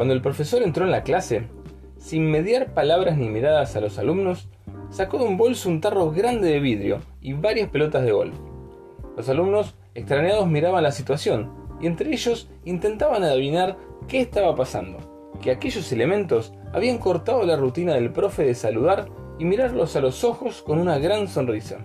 [0.00, 1.42] Cuando el profesor entró en la clase,
[1.98, 4.48] sin mediar palabras ni miradas a los alumnos,
[4.88, 8.34] sacó de un bolso un tarro grande de vidrio y varias pelotas de golf.
[9.14, 13.76] Los alumnos, extrañados, miraban la situación y entre ellos intentaban adivinar
[14.08, 19.04] qué estaba pasando, que aquellos elementos habían cortado la rutina del profe de saludar
[19.38, 21.76] y mirarlos a los ojos con una gran sonrisa.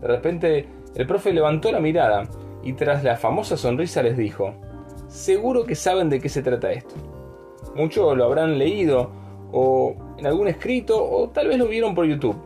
[0.00, 2.28] De repente, el profe levantó la mirada
[2.64, 4.52] y tras la famosa sonrisa les dijo,
[5.06, 7.19] seguro que saben de qué se trata esto.
[7.74, 9.10] Muchos lo habrán leído
[9.52, 12.36] o en algún escrito o tal vez lo vieron por YouTube.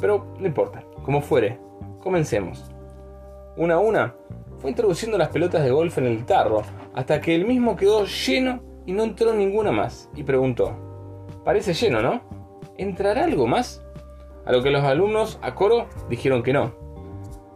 [0.00, 1.58] Pero no importa, como fuere,
[2.00, 2.70] comencemos.
[3.56, 4.14] Una a una,
[4.58, 6.62] fue introduciendo las pelotas de golf en el tarro
[6.94, 10.74] hasta que el mismo quedó lleno y no entró ninguna más y preguntó,
[11.44, 12.22] parece lleno, ¿no?
[12.76, 13.82] ¿Entrará algo más?
[14.46, 16.72] A lo que los alumnos a coro dijeron que no.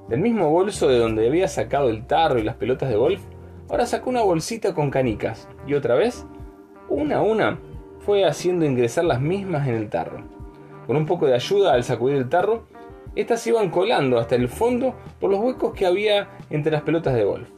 [0.09, 3.23] Del mismo bolso de donde había sacado el tarro y las pelotas de golf,
[3.71, 6.27] ahora sacó una bolsita con canicas y otra vez,
[6.89, 7.59] una a una,
[8.01, 10.25] fue haciendo ingresar las mismas en el tarro.
[10.87, 12.65] Con un poco de ayuda al sacudir el tarro,
[13.17, 17.15] estas se iban colando hasta el fondo por los huecos que había entre las pelotas
[17.15, 17.49] de golf.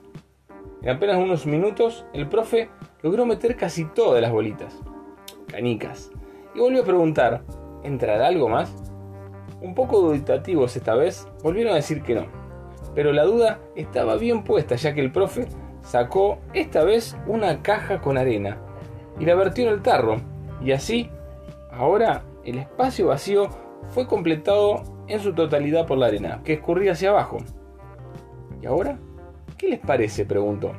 [0.82, 2.68] En apenas unos minutos, el profe
[3.02, 4.78] logró meter casi todas las bolitas,
[5.48, 6.12] canicas,
[6.54, 7.42] y volvió a preguntar,
[7.82, 8.72] ¿entrará algo más?
[9.60, 12.26] Un poco duditativos esta vez, volvieron a decir que no.
[12.94, 15.46] Pero la duda estaba bien puesta ya que el profe
[15.82, 18.58] sacó esta vez una caja con arena
[19.18, 20.16] y la vertió en el tarro.
[20.62, 21.10] Y así,
[21.72, 23.48] ahora el espacio vacío
[23.90, 27.38] fue completado en su totalidad por la arena, que escurría hacia abajo.
[28.62, 28.98] ¿Y ahora?
[29.56, 30.24] ¿Qué les parece?
[30.24, 30.72] preguntó.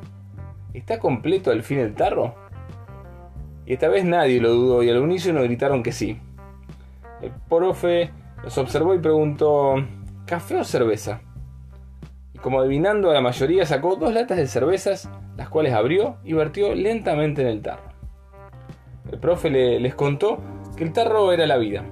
[0.74, 2.36] ¿Está completo al fin el tarro?
[3.66, 6.20] Y esta vez nadie lo dudó y al unísono gritaron que sí.
[7.22, 8.12] El profe
[8.44, 9.76] los observó y preguntó,
[10.26, 11.22] ¿café o cerveza?
[12.34, 16.34] Y como adivinando a la mayoría sacó dos latas de cervezas, las cuales abrió y
[16.34, 17.97] vertió lentamente en el tarro.
[19.12, 20.40] El profe les contó
[20.76, 21.86] que el tarro era la vida,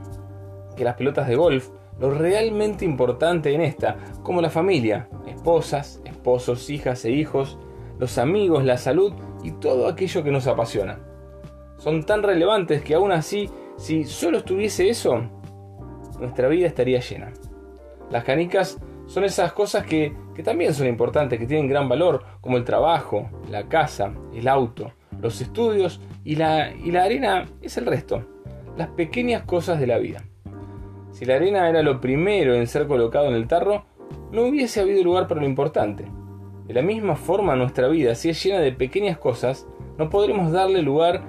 [0.76, 1.70] que las pelotas de golf,
[2.00, 7.58] lo realmente importante en esta, como la familia, esposas, esposos, hijas e hijos,
[8.00, 9.14] los amigos, la salud
[9.44, 11.00] y todo aquello que nos apasiona.
[11.78, 15.24] Son tan relevantes que aún así, si solo estuviese eso,
[16.20, 17.32] nuestra vida estaría llena.
[18.10, 22.66] Las canicas son esas cosas que, también son importantes, que tienen gran valor, como el
[22.66, 28.24] trabajo, la casa, el auto, los estudios y la, y la arena es el resto,
[28.78, 30.24] las pequeñas cosas de la vida.
[31.12, 33.86] Si la arena era lo primero en ser colocado en el tarro,
[34.32, 36.06] no hubiese habido lugar para lo importante.
[36.68, 39.68] De la misma forma nuestra vida, si es llena de pequeñas cosas,
[39.98, 41.24] no podremos darle lugar,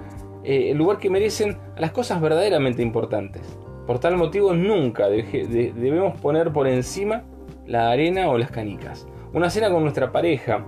[0.44, 3.58] eh, el lugar que merecen a las cosas verdaderamente importantes.
[3.86, 7.22] Por tal motivo nunca debemos poner por encima
[7.66, 9.06] la arena o las canicas.
[9.32, 10.64] Una cena con nuestra pareja,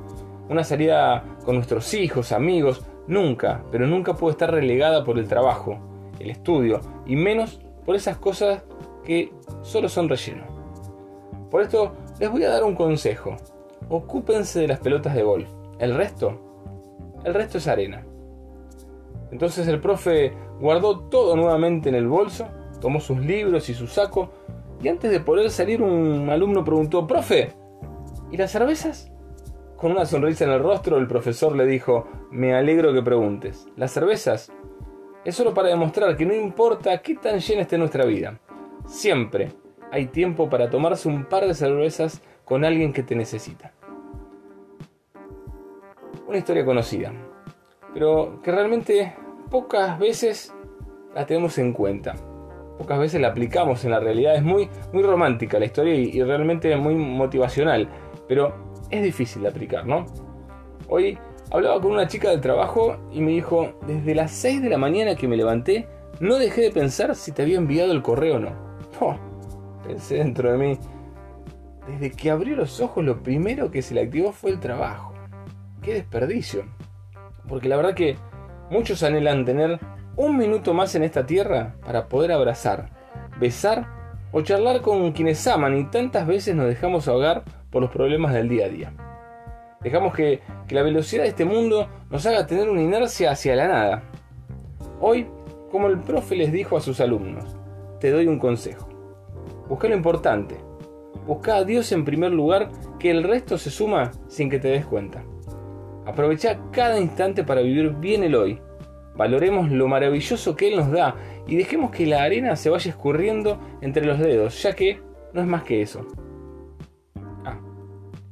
[0.49, 5.79] una salida con nuestros hijos, amigos, nunca, pero nunca puede estar relegada por el trabajo,
[6.21, 8.63] el estudio y menos por esas cosas
[9.05, 9.33] que
[9.63, 10.45] solo son relleno.
[11.51, 13.37] Por esto les voy a dar un consejo.
[13.89, 15.49] Ocúpense de las pelotas de golf.
[15.81, 16.39] El resto,
[17.25, 18.05] el resto es arena.
[19.33, 22.47] Entonces el profe guardó todo nuevamente en el bolso
[22.81, 24.31] tomó sus libros y su saco
[24.83, 27.53] y antes de poder salir un alumno preguntó, profe,
[28.31, 29.11] ¿y las cervezas?
[29.79, 33.69] Con una sonrisa en el rostro el profesor le dijo, me alegro que preguntes.
[33.77, 34.51] Las cervezas
[35.25, 38.41] es solo para demostrar que no importa qué tan llena esté nuestra vida,
[38.87, 39.53] siempre
[39.93, 43.73] hay tiempo para tomarse un par de cervezas con alguien que te necesita.
[46.27, 47.13] Una historia conocida,
[47.95, 49.15] pero que realmente
[49.49, 50.53] pocas veces
[51.15, 52.17] la tenemos en cuenta
[52.79, 54.37] pocas veces la aplicamos en la realidad.
[54.37, 57.89] Es muy, muy romántica la historia y, realmente muy motivacional,
[58.29, 60.07] pero es difícil de aplicar, ¿no?
[60.89, 61.19] Hoy
[61.51, 65.17] hablaba con una chica del trabajo y me dijo, desde las 6 de la mañana
[65.17, 65.89] que me levanté,
[66.21, 68.69] no dejé de pensar si te había enviado el correo o no.
[69.01, 69.17] Oh,
[69.87, 70.79] pensé dentro de mí,
[71.87, 75.15] desde que abrió los ojos lo primero que se le activó fue el trabajo.
[75.83, 76.65] Qué desperdicio.
[77.49, 78.17] Porque la verdad que
[78.71, 79.79] muchos anhelan tener
[80.17, 82.91] un minuto más en esta tierra para poder abrazar,
[83.39, 83.87] besar
[84.33, 88.49] o charlar con quienes aman y tantas veces nos dejamos ahogar por los problemas del
[88.49, 88.93] día a día.
[89.81, 94.03] Dejamos que, la velocidad de este mundo nos haga tener una inercia hacia la nada.
[95.01, 95.27] Hoy,
[95.71, 97.57] como el profe les dijo a sus alumnos,
[98.01, 98.89] te doy un consejo.
[99.69, 100.57] Busca lo importante.
[101.27, 104.87] Busca a Dios en primer lugar, que el resto se suma sin que te des
[104.87, 105.23] cuenta.
[106.07, 108.61] Aprovecha cada instante para vivir bien el hoy
[109.19, 111.17] Valoremos lo maravilloso que Él nos da
[111.49, 115.01] y dejemos que la arena se vaya escurriendo entre los dedos, ya que
[115.33, 116.07] no es más que eso.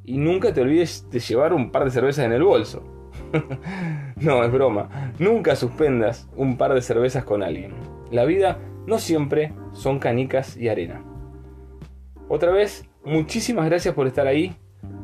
[0.06, 2.82] Y nunca te olvides de llevar un par de cervezas en el bolso.
[4.16, 5.12] No, es broma.
[5.18, 7.74] Nunca suspendas un par de cervezas con alguien.
[8.10, 11.04] La vida no siempre son canicas y arena.
[12.28, 14.56] Otra vez, muchísimas gracias por estar ahí.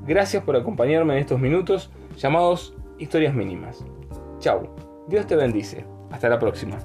[0.06, 3.84] Gracias por acompañarme en estos minutos llamados historias mínimas.
[4.38, 4.74] Chau.
[5.08, 5.84] Dios te bendice.
[6.10, 6.78] Hasta la próxima.